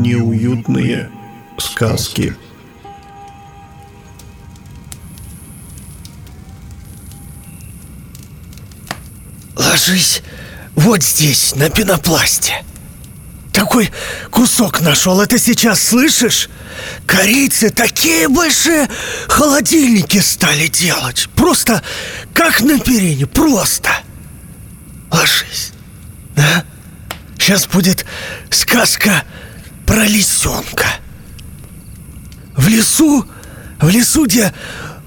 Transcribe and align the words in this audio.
Неуютные 0.00 1.10
сказки. 1.58 2.34
Ложись 9.54 10.22
вот 10.74 11.02
здесь, 11.02 11.54
на 11.54 11.68
пенопласте. 11.68 12.64
Такой 13.52 13.90
кусок 14.30 14.80
нашел, 14.80 15.20
это 15.20 15.38
сейчас 15.38 15.82
слышишь? 15.82 16.48
Корейцы 17.04 17.68
такие 17.68 18.26
большие 18.26 18.88
холодильники 19.28 20.16
стали 20.20 20.68
делать. 20.68 21.28
Просто 21.36 21.82
как 22.32 22.62
на 22.62 22.80
перине, 22.80 23.26
просто. 23.26 23.90
Ложись. 25.10 25.72
А? 26.38 26.64
Сейчас 27.36 27.66
будет 27.66 28.06
сказка 28.48 29.24
про 29.90 30.06
лисенка. 30.06 30.86
В 32.56 32.68
лесу, 32.68 33.26
в 33.80 33.88
лесу, 33.88 34.24
где 34.24 34.54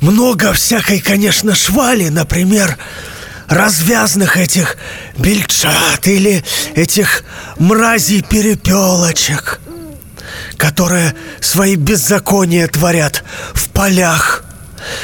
много 0.02 0.52
всякой, 0.52 1.00
конечно, 1.00 1.56
швали, 1.56 2.10
например, 2.10 2.78
развязных 3.48 4.36
этих 4.36 4.76
бельчат 5.18 6.06
или 6.06 6.44
этих 6.76 7.24
мразей-перепелочек, 7.60 9.62
которые 10.58 11.16
свои 11.40 11.78
беззакония 11.78 12.68
творят 12.68 13.24
в 13.54 13.70
полях. 13.70 14.44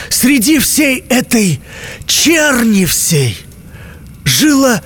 Среди 0.09 0.59
всей 0.59 1.05
этой 1.07 1.61
черни 2.05 2.83
всей 2.83 3.37
жило 4.25 4.81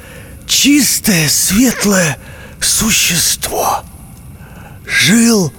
чистое, 0.46 1.28
светлое 1.30 2.20
существо. 2.62 3.84
Жил 4.86 5.54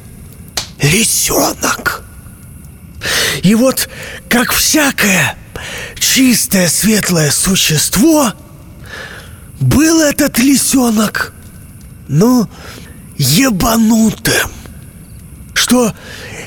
лисенок. 0.81 2.05
И 3.43 3.55
вот, 3.55 3.89
как 4.29 4.53
всякое 4.53 5.37
чистое 5.99 6.69
светлое 6.69 7.31
существо, 7.31 8.33
был 9.61 10.01
этот 10.01 10.39
лисенок, 10.39 11.33
ну, 12.09 12.49
ебанутым. 13.17 14.51
Что 15.55 15.95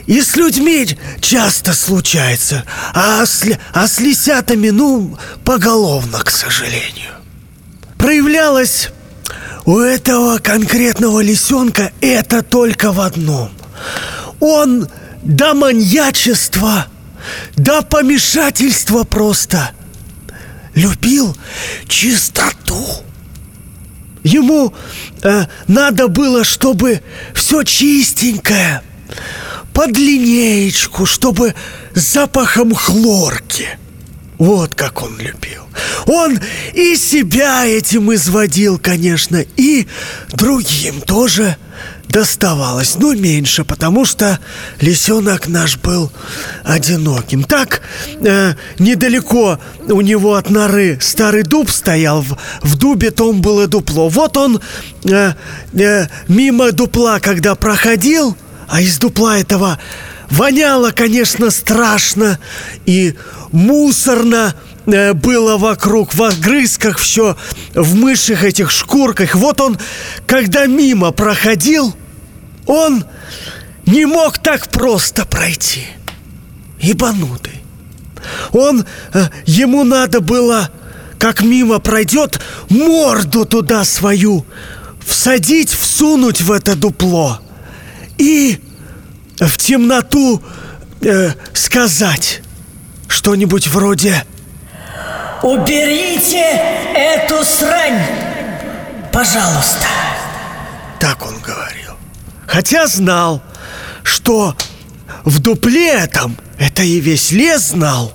и 0.06 0.22
с 0.22 0.36
людьми 0.36 0.88
часто 1.22 1.74
случается, 1.74 2.64
а 2.94 3.26
с, 3.26 3.44
а 3.74 3.88
с 3.88 4.00
лисятами, 4.00 4.70
ну, 4.70 5.18
поголовно, 5.44 6.20
к 6.20 6.30
сожалению. 6.30 7.12
Проявлялось 7.98 8.90
у 9.68 9.78
этого 9.78 10.40
конкретного 10.40 11.20
лисенка 11.20 11.92
это 12.02 12.42
только 12.42 12.92
в 12.92 13.00
одном. 13.00 13.52
Он 14.40 14.90
до 15.22 15.54
маньячества– 15.54 16.88
до 17.56 17.82
помешательства 17.82 19.04
просто. 19.04 19.72
Любил 20.76 21.36
чистоту. 21.88 22.86
Ему 24.24 24.74
э, 25.24 25.46
надо 25.68 26.08
было, 26.08 26.44
чтобы 26.44 27.02
все 27.34 27.64
чистенькое, 27.64 28.82
под 29.74 29.98
линеечку, 29.98 31.06
чтобы 31.06 31.56
с 31.96 32.14
запахом 32.14 32.76
хлорки. 32.76 33.80
Вот 34.38 34.76
как 34.76 35.02
он 35.02 35.18
любил. 35.18 35.67
Он 36.06 36.40
и 36.74 36.96
себя 36.96 37.66
этим 37.66 38.14
изводил, 38.14 38.80
конечно, 38.80 39.44
и 39.56 39.88
другим 40.34 41.02
тоже 41.02 41.58
доставалось, 42.10 42.96
но 42.96 43.14
меньше, 43.14 43.64
потому 43.64 44.06
что 44.06 44.40
лисенок 44.80 45.48
наш 45.48 45.78
был 45.78 46.12
одиноким. 46.64 47.44
Так, 47.44 47.82
э, 48.22 48.54
недалеко 48.80 49.60
у 49.88 50.02
него 50.02 50.36
от 50.36 50.50
норы 50.50 50.98
старый 51.02 51.44
дуб 51.44 51.70
стоял, 51.70 52.22
в, 52.22 52.38
в 52.62 52.76
дубе 52.76 53.12
том 53.12 53.42
было 53.42 53.68
дупло. 53.68 54.10
Вот 54.10 54.38
он 54.38 54.62
э, 55.04 55.34
э, 55.74 56.08
мимо 56.28 56.72
дупла, 56.72 57.20
когда 57.20 57.56
проходил, 57.56 58.38
а 58.68 58.82
из 58.82 58.98
дупла 58.98 59.38
этого 59.40 59.80
воняло, 60.30 60.92
конечно, 60.92 61.52
страшно 61.52 62.40
и 62.86 63.16
мусорно, 63.52 64.56
Э, 64.88 65.14
было 65.14 65.58
вокруг, 65.58 66.14
в 66.14 66.24
огрызках 66.24 66.98
все, 66.98 67.36
в 67.74 67.96
мышах 67.96 68.44
этих 68.44 68.72
шкурках. 68.72 69.36
Вот 69.36 69.60
он, 69.60 69.78
когда 70.26 70.66
мимо 70.66 71.12
проходил, 71.12 71.94
он 72.66 73.04
не 73.86 74.06
мог 74.06 74.38
так 74.38 74.70
просто 74.70 75.26
пройти. 75.26 75.86
Ибанутый. 76.80 77.62
Он, 78.54 78.86
э, 79.14 79.26
ему 79.46 79.84
надо 79.84 80.22
было, 80.22 80.72
как 81.20 81.42
мимо 81.42 81.80
пройдет, 81.80 82.40
морду 82.70 83.46
туда 83.46 83.84
свою 83.84 84.46
всадить, 85.06 85.70
всунуть 85.70 86.42
в 86.42 86.52
это 86.52 86.76
дупло 86.76 87.42
и 88.18 88.60
в 89.38 89.58
темноту 89.58 90.42
э, 91.02 91.32
сказать 91.54 92.42
что-нибудь 93.08 93.68
вроде 93.68 94.26
Уберите 95.44 96.44
эту 96.96 97.44
срань, 97.46 98.02
пожалуйста. 99.14 99.86
Так 101.00 101.26
он 101.26 101.40
говорил. 101.40 101.94
Хотя 102.48 102.88
знал, 102.88 103.44
что 104.04 104.56
в 105.26 105.40
дупле 105.40 105.94
этом, 105.94 106.38
это 106.58 106.82
и 106.82 107.00
весь 107.00 107.32
лес 107.32 107.70
знал, 107.70 108.14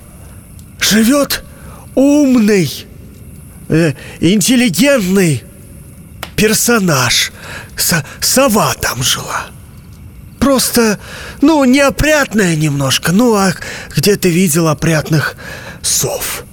живет 0.79 1.43
умный, 1.95 2.69
э, 3.69 3.93
интеллигентный 4.19 5.43
персонаж. 6.35 7.31
С 7.77 8.03
сова 8.19 8.73
там 8.73 9.01
жила. 9.01 9.47
Просто, 10.39 10.99
ну, 11.41 11.63
неопрятная 11.63 12.57
немножко. 12.57 13.13
Ну, 13.13 13.33
а 13.35 13.53
где 13.95 14.17
ты 14.17 14.29
видел 14.29 14.67
опрятных 14.67 15.37
сов? 15.81 16.43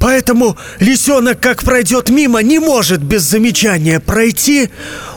Поэтому 0.00 0.56
лисенок, 0.78 1.40
как 1.40 1.62
пройдет 1.62 2.08
мимо, 2.08 2.42
не 2.42 2.58
может 2.58 3.02
без 3.02 3.22
замечания 3.22 4.00
пройти. 4.00 4.70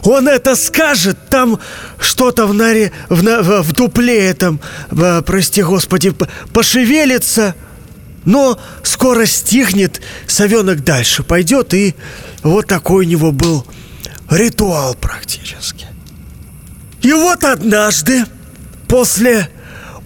Он 0.04 0.28
это 0.28 0.58
скажет, 0.58 1.18
там 1.30 1.60
что-то 2.00 2.46
в, 2.46 2.54
норе, 2.54 2.92
в, 3.08 3.24
в, 3.24 3.62
в 3.64 3.72
дупле 3.72 4.30
этом, 4.30 4.60
в, 4.92 5.22
прости 5.22 5.64
господи, 5.64 6.14
пошевелится. 6.54 7.56
Но 8.26 8.60
скоро 8.84 9.26
стихнет, 9.26 10.02
совенок 10.28 10.84
дальше 10.84 11.24
пойдет, 11.24 11.74
и 11.74 11.96
вот 12.44 12.68
такой 12.68 13.06
у 13.06 13.10
него 13.10 13.32
был 13.32 13.66
ритуал 14.30 14.96
практически. 14.96 15.88
И 17.02 17.14
вот 17.14 17.46
однажды, 17.46 18.26
после 18.90 19.50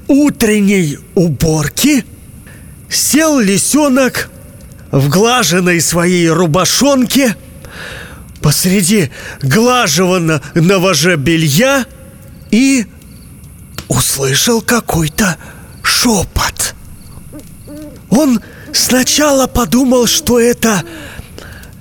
утренней 0.07 0.99
уборки, 1.15 2.05
сел 2.89 3.39
лисенок 3.39 4.29
в 4.91 5.09
глаженной 5.09 5.81
своей 5.81 6.29
рубашонке 6.29 7.35
посреди 8.41 9.11
глаживанного 9.41 10.93
же 10.93 11.15
белья 11.15 11.85
и 12.51 12.85
услышал 13.87 14.61
какой-то 14.61 15.37
шепот. 15.83 16.75
Он 18.09 18.39
сначала 18.73 19.47
подумал, 19.47 20.07
что 20.07 20.39
это 20.39 20.83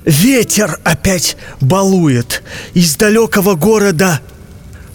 ветер 0.05 0.78
опять 0.84 1.37
балует 1.61 2.43
из 2.75 2.97
далекого 2.97 3.55
города 3.55 4.20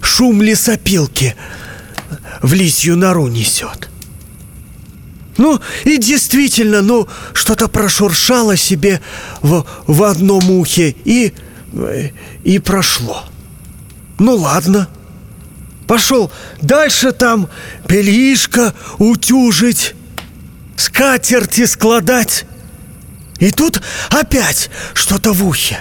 шум 0.02 0.42
лесопилки 0.42 1.36
в 2.42 2.54
лисью 2.54 2.98
нору 2.98 3.28
несет. 3.28 3.91
Ну, 5.38 5.60
и 5.86 5.98
действительно, 5.98 6.82
ну, 6.82 7.08
что-то 7.34 7.68
прошуршало 7.68 8.58
себе 8.58 9.02
в, 9.42 9.66
в 9.88 10.04
одном 10.04 10.50
ухе 10.52 10.96
и, 11.06 11.34
и 12.44 12.60
прошло. 12.60 13.24
Ну, 14.20 14.36
ладно. 14.36 14.88
Пошел 15.88 16.32
дальше 16.62 17.12
там 17.12 17.50
бельишко 17.88 18.74
утюжить, 18.98 19.94
скатерти 20.78 21.66
складать. 21.66 22.46
И 23.40 23.52
тут 23.52 23.82
опять 24.10 24.70
что-то 24.94 25.34
в 25.34 25.46
ухе. 25.46 25.80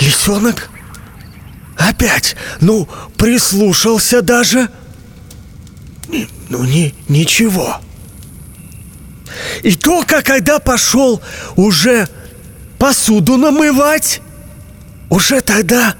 Лисенок 0.00 0.68
опять, 1.76 2.36
ну, 2.60 2.88
прислушался 3.16 4.20
даже– 4.20 4.68
ну, 6.48 6.64
не, 6.64 6.94
ничего. 7.08 7.80
И 9.62 9.74
только 9.74 10.22
когда 10.22 10.58
пошел 10.58 11.20
уже 11.56 12.08
посуду 12.78 13.36
намывать, 13.36 14.20
уже 15.10 15.40
тогда 15.40 15.94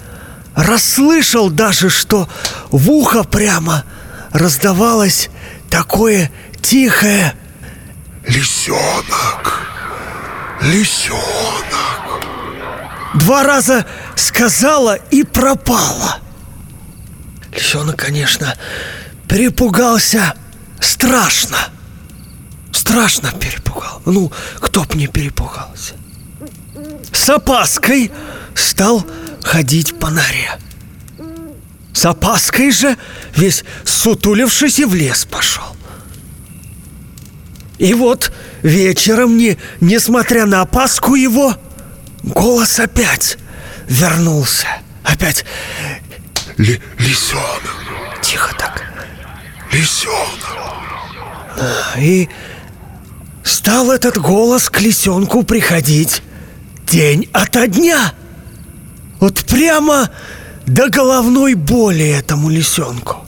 расслышал 0.54 1.50
даже, 1.50 1.90
что 1.90 2.28
в 2.70 2.90
ухо 2.90 3.24
прямо 3.24 3.84
раздавалось 4.32 5.28
такое 5.70 6.30
тихое 6.62 7.34
Лисенок, 8.26 9.68
лисенок. 10.60 11.22
Два 13.14 13.44
раза 13.44 13.86
сказала 14.16 14.96
и 14.96 15.22
пропала. 15.22 16.18
Лисенок, 17.52 17.96
конечно, 17.96 18.56
перепугался 19.28 20.34
страшно. 20.80 21.56
Страшно 22.72 23.32
перепугал. 23.32 24.02
Ну, 24.04 24.32
кто 24.60 24.84
б 24.84 24.94
не 24.96 25.06
перепугался. 25.06 25.94
С 27.12 27.28
опаской 27.28 28.10
стал 28.54 29.04
ходить 29.42 29.98
по 29.98 30.10
норе. 30.10 30.58
С 31.92 32.04
опаской 32.04 32.70
же, 32.70 32.96
весь 33.34 33.64
сутулившись, 33.84 34.78
и 34.80 34.84
в 34.84 34.94
лес 34.94 35.24
пошел. 35.24 35.64
И 37.78 37.94
вот 37.94 38.32
вечером, 38.62 39.36
не, 39.36 39.58
несмотря 39.80 40.46
на 40.46 40.60
опаску 40.62 41.14
его, 41.14 41.56
голос 42.22 42.78
опять 42.80 43.38
вернулся. 43.88 44.66
Опять 45.02 45.44
Ли- 46.58 46.80
лисенок, 46.98 47.84
тихо 48.22 48.54
так. 48.58 48.82
Лисенок. 49.72 50.56
И 51.98 52.28
стал 53.42 53.90
этот 53.90 54.18
голос 54.18 54.68
к 54.68 54.80
лисенку 54.80 55.42
приходить 55.42 56.22
день 56.86 57.28
ото 57.32 57.66
дня. 57.66 58.12
Вот 59.20 59.44
прямо 59.44 60.10
до 60.66 60.88
головной 60.88 61.54
боли 61.54 62.06
этому 62.06 62.48
лисенку. 62.48 63.24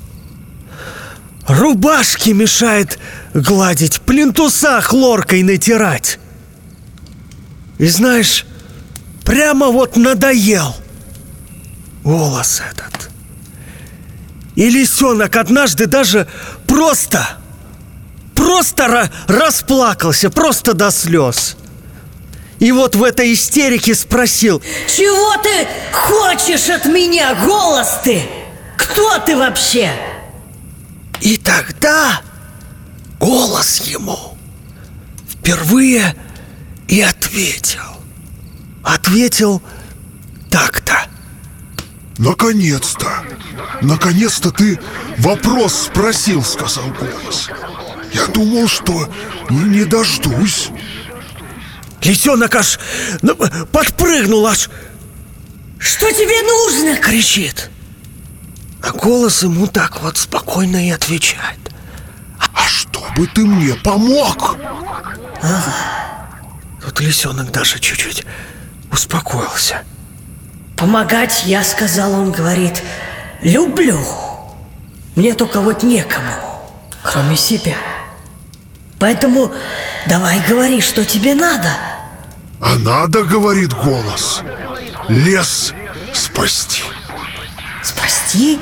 Рубашки 1.47 2.31
мешает 2.31 2.99
гладить, 3.33 4.01
плинтуса 4.03 4.81
хлоркой 4.83 5.43
натирать. 5.43 6.19
И 7.79 7.87
знаешь, 7.87 8.45
прямо 9.25 9.69
вот 9.69 9.97
надоел 9.97 10.77
голос 12.05 12.61
этот. 12.71 13.11
И 14.59 14.71
лисенок 14.71 15.37
однажды 15.37 15.87
даже 15.87 16.27
просто, 16.67 17.25
просто 18.35 18.87
ра- 18.87 19.11
расплакался, 19.29 20.31
просто 20.31 20.75
до 20.75 20.91
слез. 20.91 21.57
И 22.59 22.73
вот 22.73 22.97
в 22.97 23.05
этой 23.05 23.35
истерике 23.35 23.95
спросил, 23.95 24.61
Чего 24.89 25.41
ты 25.41 25.69
хочешь 25.93 26.69
от 26.71 26.87
меня, 26.87 27.37
голос 27.37 28.01
ты? 28.03 28.21
Кто 28.77 29.21
ты 29.21 29.37
вообще? 29.37 29.93
И 31.21 31.37
тогда 31.37 32.21
голос 33.21 33.83
ему 33.83 34.37
впервые 35.31 36.17
и 36.89 37.01
ответил. 37.01 38.03
Ответил 38.83 39.63
так-то. 40.51 40.97
Наконец-то! 42.19 43.25
Наконец-то 43.81 44.51
ты 44.51 44.79
вопрос 45.19 45.87
спросил, 45.87 46.43
сказал 46.43 46.85
голос. 46.89 47.49
Я 48.13 48.27
думал, 48.27 48.67
что 48.67 49.09
не, 49.51 49.79
не 49.79 49.85
дождусь. 49.85 50.71
Лисенок 52.03 52.55
аж 52.55 52.79
ну, 53.23 53.37
подпрыгнул, 53.71 54.47
аж 54.47 54.69
Что 55.79 56.11
тебе 56.11 56.43
нужно? 56.43 57.01
кричит. 57.01 57.71
А 58.83 58.93
голос 58.93 59.43
ему 59.43 59.67
так 59.67 60.01
вот 60.03 60.17
спокойно 60.17 60.87
и 60.87 60.91
отвечает. 60.91 61.59
А 62.55 62.67
чтобы 62.67 63.27
ты 63.29 63.45
мне 63.45 63.75
помог? 63.75 64.57
Тут 66.85 67.01
лисенок 67.01 67.53
даже 67.53 67.79
чуть-чуть 67.79 68.25
успокоился. 68.91 69.85
Помогать 70.79 71.45
я, 71.47 71.65
сказал 71.65 72.13
он, 72.13 72.31
говорит, 72.31 72.83
люблю. 73.43 73.99
Мне 75.17 75.35
только 75.35 75.61
вот 75.61 75.83
некому, 75.83 76.33
кроме 77.03 77.37
себя. 77.37 77.75
Поэтому 79.01 79.53
давай 80.07 80.41
говори, 80.49 80.81
что 80.81 81.05
тебе 81.05 81.35
надо. 81.35 81.71
А 82.61 82.77
надо, 82.77 83.25
говорит 83.25 83.73
голос, 83.73 84.43
лес 85.09 85.75
спасти. 86.13 86.83
Спасти? 87.83 88.61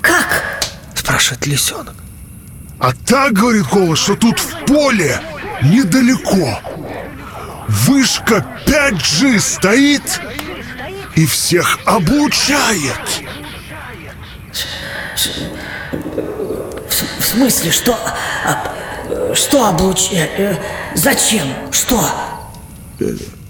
Как? 0.00 0.60
Спрашивает 0.94 1.46
лисенок. 1.46 1.94
А 2.78 2.92
так, 3.06 3.32
говорит 3.32 3.66
голос, 3.66 3.98
что 3.98 4.14
тут 4.14 4.38
в 4.38 4.64
поле 4.66 5.20
недалеко 5.62 6.60
Вышка 7.68 8.46
5G 8.66 9.38
стоит 9.40 10.20
и 11.18 11.26
всех 11.26 11.80
облучает 11.84 12.94
В 17.18 17.24
смысле, 17.24 17.72
что... 17.72 17.98
что 19.34 19.66
облуч... 19.66 20.12
э, 20.12 20.56
зачем? 20.94 21.42
Что? 21.72 22.08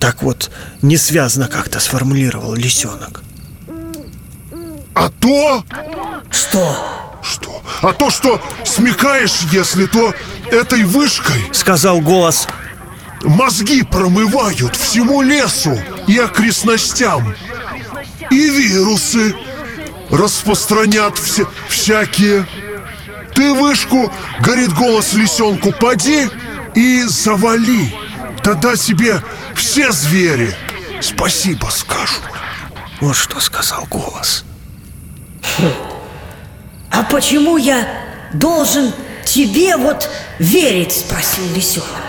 Так 0.01 0.23
вот, 0.23 0.51
несвязно 0.81 1.47
как-то 1.47 1.79
сформулировал 1.79 2.55
лисенок. 2.55 3.23
А 4.95 5.11
то, 5.11 5.63
Что? 6.31 7.19
что? 7.23 7.63
А 7.83 7.93
то, 7.93 8.11
что 8.11 8.41
смекаешь, 8.65 9.41
если 9.53 9.85
то 9.85 10.15
этой 10.51 10.85
вышкой 10.85 11.51
Сказал 11.53 12.01
голос. 12.01 12.49
Мозги 13.23 13.83
промывают 13.83 14.77
всему 14.77 15.23
лесу 15.23 15.79
и 16.07 16.19
окрестностям 16.19 17.35
И 18.31 18.51
вирусы 18.51 19.35
распространят 20.11 21.19
все, 21.19 21.49
всякие 21.69 22.47
Ты 23.35 23.53
вышку, 23.53 24.13
горит 24.41 24.73
голос 24.73 25.15
лисенку, 25.15 25.73
поди 25.73 26.29
и 26.75 27.03
завали 27.05 27.95
Тогда 28.43 28.77
себе 28.77 29.23
все 29.55 29.91
звери 29.93 30.55
спасибо 31.01 31.67
скажут 31.67 32.23
Вот 33.01 33.17
что 33.17 33.41
сказал 33.41 33.87
голос. 33.91 34.45
А 36.91 37.03
почему 37.05 37.57
я 37.57 37.87
должен 38.33 38.93
тебе 39.25 39.77
вот 39.77 40.09
верить? 40.39 40.93
Спросил 40.93 41.45
лисенок. 41.55 42.08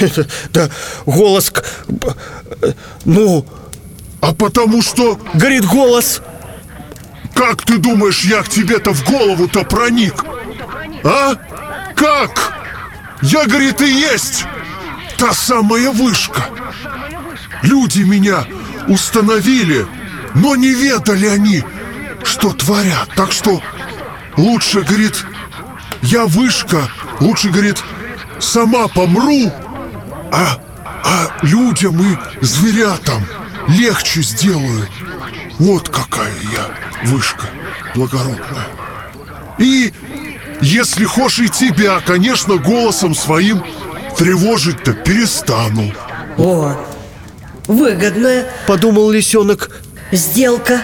Да 0.52 0.68
голос... 1.06 1.52
Ну, 3.04 3.46
А 4.20 4.32
потому 4.34 4.82
что, 4.82 5.18
говорит 5.34 5.64
голос. 5.64 6.20
как 7.34 7.62
ты 7.62 7.78
думаешь, 7.78 8.24
я 8.24 8.42
к 8.42 8.48
тебе-то 8.48 8.92
в 8.92 9.04
голову-то 9.04 9.64
проник? 9.64 10.24
А? 11.04 11.34
Как? 11.96 12.52
Я, 13.22 13.46
говорит, 13.46 13.80
и 13.80 13.90
есть 13.90 14.44
та 15.16 15.32
самая 15.32 15.90
вышка. 15.90 16.44
Люди 17.62 18.02
меня 18.02 18.44
установили, 18.88 19.86
но 20.34 20.56
не 20.56 20.70
ведали 20.74 21.26
они, 21.26 21.64
что 22.24 22.52
творят. 22.52 23.08
Так 23.16 23.32
что 23.32 23.62
лучше, 24.36 24.80
говорит, 24.80 25.24
я 26.02 26.26
вышка, 26.26 26.88
лучше, 27.20 27.50
говорит, 27.50 27.82
сама 28.40 28.88
помру, 28.88 29.52
а, 30.32 30.58
а 31.04 31.28
людям 31.42 32.00
и 32.00 32.16
зверятам 32.44 33.24
легче 33.68 34.22
сделаю. 34.22 34.88
Вот 35.58 35.88
какая 35.90 36.32
я 36.52 37.08
вышка 37.08 37.46
благородная. 37.94 38.66
И 39.58 39.92
если 40.62 41.04
хочешь 41.04 41.38
и 41.40 41.48
тебя, 41.48 42.00
конечно, 42.00 42.56
голосом 42.56 43.14
своим 43.14 43.62
тревожить-то 44.16 44.94
перестану. 44.94 45.92
О, 46.38 46.74
выгодная 47.66 48.46
Подумал 48.66 49.10
лисенок. 49.10 49.70
сделка. 50.10 50.80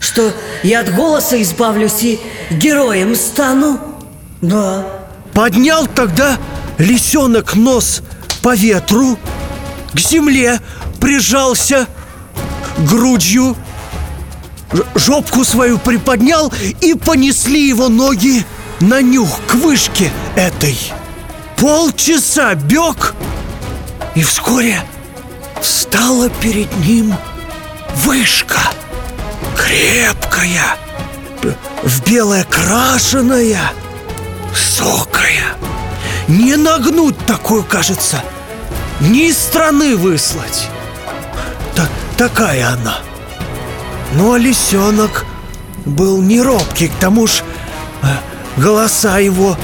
Что 0.00 0.32
я 0.62 0.80
от 0.80 0.94
голоса 0.94 1.40
избавлюсь 1.42 2.02
и 2.02 2.20
героем 2.50 3.14
стану. 3.14 3.78
Да. 4.40 4.86
Поднял 5.34 5.86
тогда 5.86 6.38
лисенок 6.78 7.54
нос 7.54 8.02
по 8.46 8.54
ветру, 8.54 9.18
к 9.92 9.98
земле 9.98 10.60
прижался 11.00 11.88
грудью, 12.88 13.56
жопку 14.94 15.44
свою 15.44 15.78
приподнял 15.78 16.52
и 16.80 16.94
понесли 16.94 17.66
его 17.66 17.88
ноги 17.88 18.46
на 18.78 19.02
нюх 19.02 19.40
к 19.48 19.54
вышке 19.54 20.12
этой. 20.36 20.78
Полчаса 21.56 22.54
бег, 22.54 23.16
и 24.14 24.22
вскоре 24.22 24.80
встала 25.60 26.30
перед 26.30 26.72
ним 26.86 27.16
вышка. 27.96 28.60
Крепкая, 29.56 30.76
в 31.82 32.08
белое 32.08 32.44
крашеная, 32.44 33.72
высокая. 34.50 35.56
Не 36.28 36.56
нагнуть 36.56 37.16
такую, 37.26 37.64
кажется, 37.64 38.22
ни 39.00 39.28
из 39.28 39.38
страны 39.38 39.96
выслать. 39.96 40.68
Та 41.74 41.88
такая 42.16 42.68
она. 42.68 42.98
Ну, 44.14 44.32
а 44.32 44.38
лисенок 44.38 45.24
был 45.84 46.22
не 46.22 46.40
робкий, 46.40 46.88
к 46.88 46.94
тому 47.00 47.26
ж 47.26 47.42
э, 48.02 48.06
голоса 48.56 49.18
его 49.18 49.56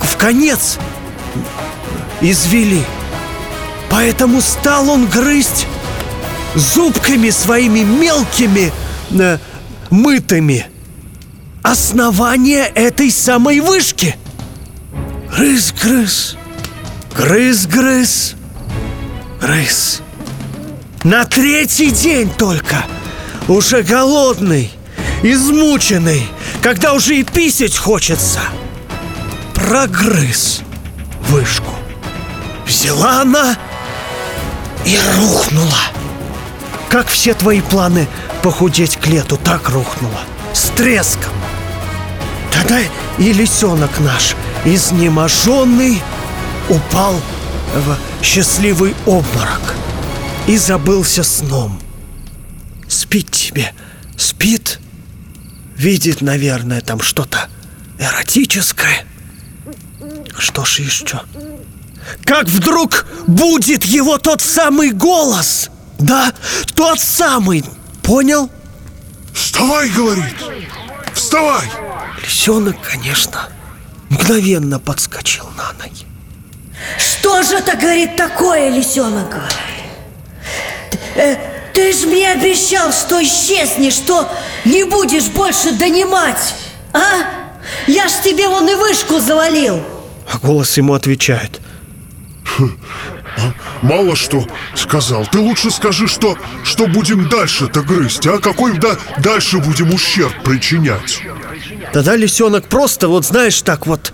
в, 0.00 0.06
в 0.06 0.16
конец 0.16 0.78
извели. 2.20 2.84
Поэтому 3.90 4.40
стал 4.40 4.88
он 4.88 5.06
грызть 5.06 5.66
зубками 6.54 7.30
своими 7.30 7.80
мелкими, 7.80 8.72
э, 9.10 9.38
мытыми 9.90 10.66
основание 11.62 12.64
этой 12.66 13.10
самой 13.10 13.60
вышки. 13.60 14.16
Грыз-грыз, 15.36 16.36
грыз-грыз, 17.16 18.34
грыз. 19.40 20.02
На 21.02 21.24
третий 21.24 21.90
день 21.90 22.30
только, 22.30 22.84
уже 23.48 23.82
голодный, 23.82 24.70
измученный, 25.22 26.26
когда 26.62 26.92
уже 26.92 27.16
и 27.16 27.24
писать 27.24 27.76
хочется, 27.76 28.40
прогрыз 29.54 30.60
вышку. 31.28 31.72
Взяла 32.66 33.22
она 33.22 33.56
и 34.84 34.98
рухнула. 35.16 35.80
Как 36.88 37.08
все 37.08 37.34
твои 37.34 37.60
планы 37.60 38.08
похудеть 38.42 38.96
к 38.96 39.06
лету, 39.06 39.38
так 39.42 39.68
рухнула. 39.70 40.20
С 40.52 40.64
треском. 40.70 41.32
Тогда 42.52 42.80
и 43.18 43.32
лисенок 43.32 44.00
наш, 44.00 44.34
изнеможенный, 44.64 46.02
упал 46.68 47.14
в 47.74 48.09
счастливый 48.22 48.94
обморок 49.06 49.74
и 50.46 50.56
забылся 50.56 51.22
сном. 51.22 51.80
Спит 52.88 53.30
тебе, 53.30 53.72
спит, 54.16 54.80
видит, 55.76 56.20
наверное, 56.20 56.80
там 56.80 57.00
что-то 57.00 57.48
эротическое. 57.98 59.06
Что 60.36 60.64
ж 60.64 60.80
еще? 60.80 61.20
Как 62.24 62.48
вдруг 62.48 63.06
будет 63.26 63.84
его 63.84 64.18
тот 64.18 64.40
самый 64.40 64.90
голос? 64.90 65.70
Да, 65.98 66.32
тот 66.74 66.98
самый, 66.98 67.64
понял? 68.02 68.50
Вставай, 69.34 69.90
говорит! 69.90 70.34
Вставай! 71.14 71.68
Лисенок, 72.22 72.76
конечно, 72.82 73.48
мгновенно 74.08 74.78
подскочил 74.80 75.48
на 75.56 75.72
ноги. 75.74 76.06
Что 76.98 77.42
же 77.42 77.56
это, 77.56 77.76
говорит, 77.76 78.16
такое, 78.16 78.70
лисенок? 78.70 79.36
Ты, 80.90 80.98
э, 81.20 81.36
ты 81.74 81.92
ж 81.92 82.04
мне 82.06 82.30
обещал, 82.32 82.92
что 82.92 83.22
исчезнешь, 83.22 83.94
что 83.94 84.28
не 84.64 84.84
будешь 84.84 85.28
больше 85.28 85.72
донимать, 85.72 86.54
а? 86.92 87.40
Я 87.86 88.08
ж 88.08 88.12
тебе 88.24 88.48
вон 88.48 88.68
и 88.68 88.74
вышку 88.74 89.20
завалил. 89.20 89.82
А 90.32 90.38
голос 90.38 90.76
ему 90.76 90.94
отвечает. 90.94 91.60
Мало 93.82 94.16
что 94.16 94.46
сказал. 94.74 95.26
Ты 95.26 95.38
лучше 95.38 95.70
скажи, 95.70 96.06
что, 96.06 96.36
что 96.64 96.86
будем 96.86 97.28
дальше-то 97.28 97.82
грызть, 97.82 98.26
а 98.26 98.38
какой 98.38 98.78
да, 98.78 98.96
дальше 99.18 99.58
будем 99.58 99.94
ущерб 99.94 100.42
причинять. 100.42 101.22
Тогда 101.92 102.16
лисенок 102.16 102.66
просто, 102.66 103.08
вот 103.08 103.24
знаешь, 103.24 103.62
так 103.62 103.86
вот, 103.86 104.12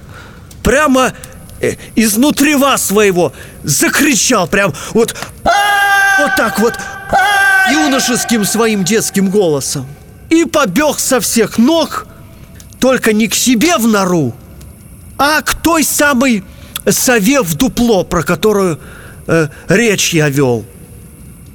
прямо 0.62 1.12
э, 1.60 1.76
изнутрева 1.94 2.76
своего 2.76 3.32
закричал, 3.62 4.46
прям 4.46 4.72
вот, 4.92 5.14
вот 5.44 6.36
так 6.36 6.58
вот, 6.58 6.74
юношеским 7.70 8.44
своим 8.44 8.84
детским 8.84 9.30
голосом. 9.30 9.86
И 10.30 10.44
побег 10.44 10.98
со 10.98 11.20
всех 11.20 11.58
ног, 11.58 12.06
только 12.80 13.12
не 13.12 13.28
к 13.28 13.34
себе 13.34 13.76
в 13.78 13.86
нору, 13.86 14.34
а 15.18 15.40
к 15.42 15.54
той 15.54 15.84
самой 15.84 16.44
сове 16.88 17.42
в 17.42 17.54
дупло, 17.54 18.04
про 18.04 18.22
которую 18.22 18.80
э, 19.26 19.48
речь 19.68 20.14
я 20.14 20.28
вел. 20.28 20.64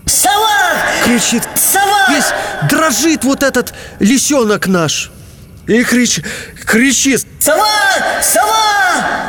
Сова! 0.05 0.73
Кричит, 1.05 1.43
Сова! 1.55 2.07
весь 2.09 2.33
дрожит 2.69 3.23
вот 3.23 3.43
этот 3.43 3.73
лисенок 3.99 4.67
наш. 4.67 5.11
И 5.67 5.83
крич, 5.83 6.21
кричит, 6.65 7.25
Сова! 7.39 7.67
Сова! 8.21 9.20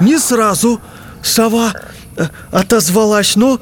Не 0.00 0.18
сразу 0.18 0.80
сова 1.22 1.74
э, 2.16 2.28
отозвалась, 2.50 3.36
но 3.36 3.60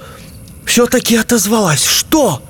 все-таки 0.65 1.17
отозвалась. 1.17 1.85
Что? 1.85 2.43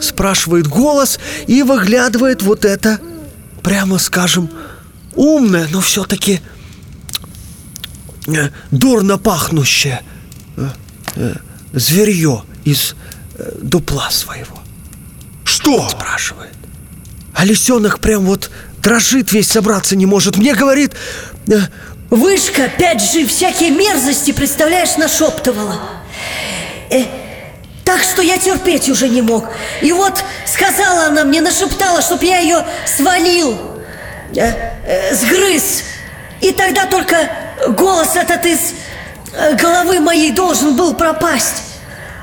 Спрашивает 0.00 0.66
голос 0.66 1.18
и 1.46 1.62
выглядывает 1.62 2.42
вот 2.42 2.64
это, 2.64 3.00
прямо 3.62 3.98
скажем, 3.98 4.50
умное, 5.14 5.68
но 5.70 5.80
все-таки 5.80 6.40
э, 8.26 8.50
дурно 8.70 9.18
пахнущее 9.18 10.02
э, 11.16 11.34
зверье 11.72 12.44
из 12.64 12.94
дупла 13.62 14.08
своего. 14.10 14.58
Что? 15.44 15.88
Спрашивает. 15.88 16.52
А 17.32 17.44
лисенок 17.44 18.00
прям 18.00 18.26
вот 18.26 18.50
дрожит 18.82 19.32
весь, 19.32 19.48
собраться 19.48 19.96
не 19.96 20.06
может. 20.06 20.36
Мне 20.36 20.54
говорит, 20.54 20.92
Вышка, 22.10 22.64
опять 22.64 23.00
же, 23.02 23.26
всякие 23.26 23.70
мерзости, 23.70 24.32
представляешь, 24.32 24.96
нашептывала. 24.96 25.78
Э, 26.90 27.04
так 27.84 28.02
что 28.02 28.20
я 28.20 28.36
терпеть 28.36 28.88
уже 28.88 29.08
не 29.08 29.22
мог. 29.22 29.48
И 29.80 29.92
вот 29.92 30.24
сказала 30.44 31.06
она 31.06 31.24
мне, 31.24 31.40
нашептала, 31.40 32.02
чтоб 32.02 32.22
я 32.22 32.38
ее 32.38 32.64
свалил, 32.84 33.58
э, 34.34 34.40
э, 34.84 35.14
сгрыз. 35.14 35.84
И 36.40 36.52
тогда 36.52 36.86
только 36.86 37.30
голос 37.68 38.16
этот 38.16 38.44
из 38.44 38.74
э, 39.32 39.54
головы 39.54 40.00
моей 40.00 40.32
должен 40.32 40.76
был 40.76 40.94
пропасть. 40.94 41.62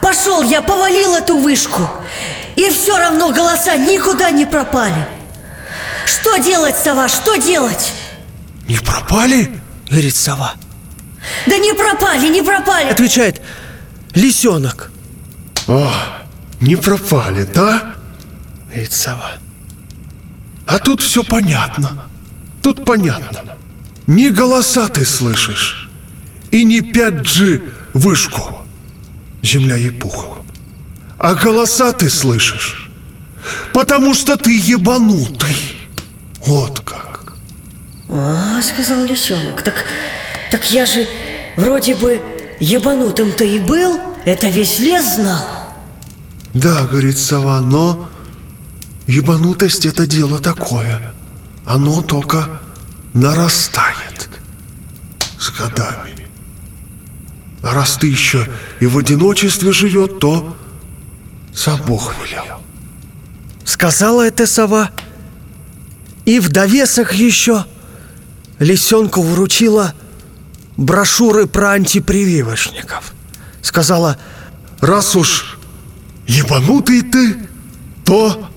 Пошел 0.02 0.42
я, 0.42 0.62
повалил 0.62 1.16
эту 1.16 1.38
вышку. 1.38 1.82
И 2.58 2.70
все 2.72 2.98
равно 2.98 3.32
голоса 3.32 3.76
никуда 3.78 4.32
не 4.32 4.46
пропали. 4.46 5.08
Что 6.06 6.38
делать, 6.38 6.76
сова, 6.76 7.08
что 7.08 7.36
делать? 7.36 7.94
не 8.68 8.78
пропали? 8.80 9.50
Говорит 9.90 10.16
сова. 10.16 10.54
Да 11.46 11.58
не 11.58 11.74
пропали, 11.74 12.28
не 12.30 12.42
пропали. 12.42 12.90
Отвечает 12.90 13.42
лисенок. 14.14 14.92
О, 15.68 15.92
не 16.60 16.76
пропали, 16.76 17.44
да? 17.54 17.96
Говорит 18.68 18.94
сова. 18.94 19.32
А 20.66 20.80
тут 20.80 21.02
все 21.02 21.24
понятно. 21.24 22.04
Тут 22.62 22.86
понятно. 22.86 23.56
Не 24.08 24.30
голоса 24.30 24.88
ты 24.90 25.06
слышишь. 25.06 25.90
И 26.52 26.64
не 26.64 26.80
5G 26.80 27.72
вышку. 27.94 28.66
Земля 29.42 29.76
ей 29.76 29.92
пухом. 29.92 30.46
А 31.18 31.34
голоса 31.36 31.94
ты 31.94 32.10
слышишь. 32.10 32.90
Потому 33.74 34.14
что 34.14 34.36
ты 34.38 34.58
ебанутый. 34.58 35.56
Вот 36.46 36.82
как. 36.82 37.07
А, 38.10 38.62
сказал 38.62 39.04
лисенок, 39.06 39.62
так, 39.62 39.86
так 40.52 40.72
я 40.72 40.86
же 40.86 41.08
вроде 41.58 41.96
бы 41.96 42.22
ебанутым-то 42.60 43.44
и 43.44 43.60
был, 43.60 44.00
это 44.26 44.48
весь 44.48 44.80
лес 44.80 45.16
знал. 45.16 45.46
Да, 46.54 46.86
говорит 46.86 47.18
сова, 47.18 47.60
но 47.60 48.10
ебанутость 49.08 49.86
это 49.86 50.08
дело 50.08 50.40
такое. 50.40 51.14
Оно 51.66 52.02
только 52.02 52.62
нарастает 53.14 54.30
с 55.38 55.50
годами. 55.50 56.28
А 57.62 57.74
раз 57.74 57.98
ты 57.98 58.08
еще 58.08 58.48
и 58.80 58.86
в 58.86 58.98
одиночестве 58.98 59.74
живет, 59.74 60.20
то 60.20 60.56
сам 61.54 61.82
Бог 61.86 62.14
велел. 62.24 62.62
Сказала 63.66 64.26
эта 64.26 64.48
сова. 64.48 64.92
И 66.26 66.40
в 66.40 66.50
довесок 66.50 67.14
еще 67.14 67.66
лисенку 68.60 69.22
вручила 69.22 69.94
брошюры 70.78 71.48
про 71.48 71.72
антипрививочников. 71.72 73.14
Сказала, 73.62 74.18
Раз 74.80 75.16
уж 75.16 75.58
ебанутый 76.28 77.02
ты, 77.02 77.36
то 78.06 78.48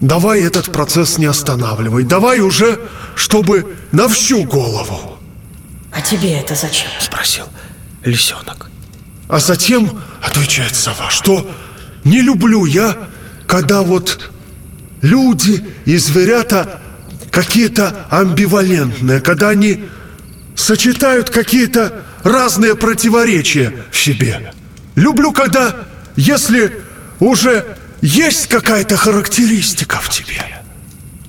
давай 0.00 0.42
этот 0.42 0.72
процесс 0.72 1.18
не 1.18 1.26
останавливай. 1.26 2.04
Давай 2.04 2.38
уже, 2.38 2.78
чтобы 3.16 3.76
на 3.90 4.08
всю 4.08 4.44
голову. 4.44 5.18
А 5.90 6.00
тебе 6.00 6.38
это 6.38 6.54
зачем? 6.54 6.90
спросил 7.00 7.46
лисенок. 8.04 8.70
А 9.28 9.40
затем, 9.40 10.00
отвечает 10.22 10.76
сова, 10.76 11.10
что 11.10 11.50
не 12.04 12.22
люблю 12.22 12.64
я 12.64 13.08
когда 13.48 13.82
вот 13.82 14.30
люди 15.00 15.64
и 15.86 15.96
зверята 15.96 16.80
какие-то 17.30 18.06
амбивалентные, 18.10 19.20
когда 19.20 19.50
они 19.50 19.84
сочетают 20.54 21.30
какие-то 21.30 22.04
разные 22.22 22.74
противоречия 22.74 23.72
в 23.90 23.98
себе. 23.98 24.52
Люблю, 24.94 25.32
когда, 25.32 25.86
если 26.16 26.80
уже 27.20 27.76
есть 28.00 28.48
какая-то 28.48 28.96
характеристика 28.96 29.98
в 30.00 30.10
тебе, 30.10 30.42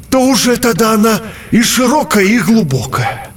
то 0.10 0.22
уже 0.22 0.58
тогда 0.58 0.94
она 0.94 1.22
и 1.52 1.62
широкая, 1.62 2.26
и 2.26 2.40
глубокая. 2.40 3.30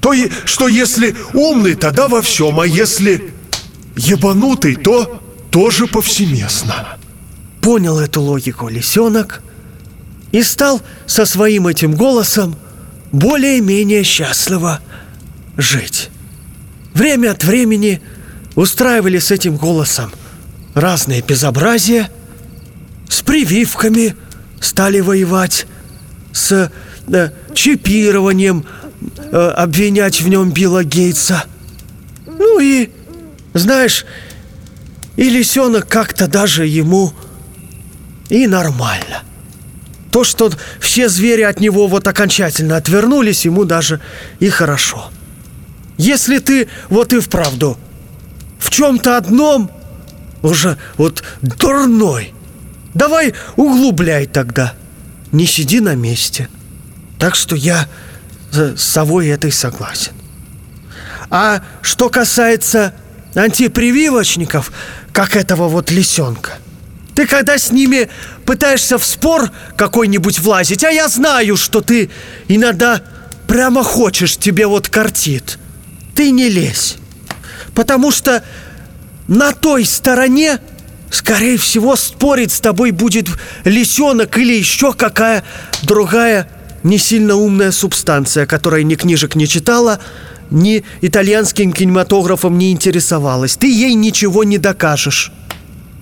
То, 0.00 0.14
что 0.44 0.68
если 0.68 1.16
умный, 1.34 1.74
тогда 1.74 2.08
во 2.08 2.22
всем, 2.22 2.60
а 2.60 2.66
если 2.66 3.34
ебанутый, 3.96 4.76
то 4.76 5.20
тоже 5.50 5.86
повсеместно. 5.86 6.96
Понял 7.60 7.98
эту 7.98 8.22
логику 8.22 8.68
лисенок 8.68 9.42
и 10.32 10.42
стал 10.42 10.82
со 11.06 11.24
своим 11.24 11.66
этим 11.66 11.94
голосом 11.94 12.56
более-менее 13.12 14.02
счастливо 14.02 14.80
жить. 15.56 16.10
Время 16.94 17.32
от 17.32 17.44
времени 17.44 18.00
устраивали 18.54 19.18
с 19.18 19.30
этим 19.30 19.56
голосом 19.56 20.12
разные 20.74 21.22
безобразия, 21.22 22.10
с 23.08 23.22
прививками 23.22 24.16
стали 24.60 25.00
воевать, 25.00 25.66
с 26.32 26.70
э, 27.06 27.30
чипированием 27.54 28.64
э, 29.30 29.36
обвинять 29.36 30.20
в 30.20 30.28
нем 30.28 30.50
Билла 30.50 30.84
Гейтса. 30.84 31.44
Ну 32.26 32.60
и, 32.60 32.90
знаешь, 33.54 34.04
и 35.16 35.28
лисенок 35.30 35.88
как-то 35.88 36.28
даже 36.28 36.66
ему 36.66 37.12
и 38.28 38.46
нормально. 38.46 39.22
То, 40.10 40.24
что 40.24 40.50
все 40.80 41.08
звери 41.08 41.42
от 41.42 41.60
него 41.60 41.86
вот 41.86 42.06
окончательно 42.06 42.76
отвернулись, 42.76 43.44
ему 43.44 43.64
даже 43.64 44.00
и 44.40 44.48
хорошо. 44.48 45.10
Если 45.98 46.38
ты 46.38 46.68
вот 46.88 47.12
и 47.12 47.20
вправду 47.20 47.76
в 48.58 48.70
чем-то 48.70 49.16
одном 49.16 49.70
уже 50.42 50.78
вот 50.96 51.22
дурной, 51.42 52.32
давай 52.94 53.34
углубляй 53.56 54.26
тогда. 54.26 54.74
Не 55.32 55.46
сиди 55.46 55.80
на 55.80 55.94
месте. 55.94 56.48
Так 57.18 57.34
что 57.34 57.54
я 57.54 57.86
с 58.52 58.76
совой 58.76 59.28
этой 59.28 59.52
согласен. 59.52 60.12
А 61.30 61.62
что 61.82 62.08
касается 62.08 62.94
антипрививочников, 63.34 64.72
как 65.12 65.36
этого 65.36 65.68
вот 65.68 65.90
лисенка, 65.90 66.52
ты 67.18 67.26
когда 67.26 67.58
с 67.58 67.72
ними 67.72 68.08
пытаешься 68.44 68.96
в 68.96 69.04
спор 69.04 69.50
какой-нибудь 69.76 70.38
влазить, 70.38 70.84
а 70.84 70.90
я 70.92 71.08
знаю, 71.08 71.56
что 71.56 71.80
ты 71.80 72.10
иногда 72.46 73.02
прямо 73.48 73.82
хочешь, 73.82 74.36
тебе 74.36 74.68
вот 74.68 74.88
картит, 74.88 75.58
ты 76.14 76.30
не 76.30 76.48
лезь. 76.48 76.94
Потому 77.74 78.12
что 78.12 78.44
на 79.26 79.50
той 79.50 79.84
стороне, 79.84 80.60
скорее 81.10 81.58
всего, 81.58 81.96
спорить 81.96 82.52
с 82.52 82.60
тобой 82.60 82.92
будет 82.92 83.26
лисенок 83.64 84.38
или 84.38 84.54
еще 84.54 84.92
какая 84.92 85.42
другая 85.82 86.48
не 86.84 86.98
сильно 86.98 87.34
умная 87.34 87.72
субстанция, 87.72 88.46
которая 88.46 88.84
ни 88.84 88.94
книжек 88.94 89.34
не 89.34 89.48
читала, 89.48 89.98
ни 90.50 90.84
итальянским 91.00 91.72
кинематографом 91.72 92.56
не 92.56 92.70
интересовалась. 92.70 93.56
Ты 93.56 93.66
ей 93.66 93.94
ничего 93.94 94.44
не 94.44 94.58
докажешь. 94.58 95.32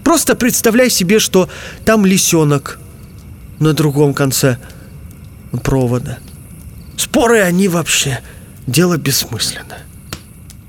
Просто 0.06 0.36
представляй 0.36 0.88
себе, 0.88 1.18
что 1.18 1.48
там 1.84 2.06
лисенок 2.06 2.78
на 3.58 3.72
другом 3.72 4.14
конце 4.14 4.56
провода. 5.64 6.20
Споры 6.96 7.40
они 7.40 7.66
вообще 7.66 8.20
дело 8.68 8.98
бессмысленное. 8.98 9.84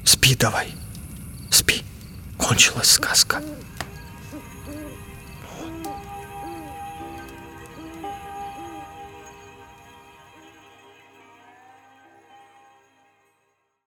Спи 0.03 0.35
давай. 0.35 0.69
Спи. 1.51 1.83
Кончилась 2.35 2.89
сказка. 2.89 3.43